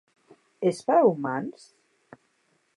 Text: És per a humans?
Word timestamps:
És 0.71 0.79
per 0.87 0.95
a 1.03 1.05
humans? 1.11 1.69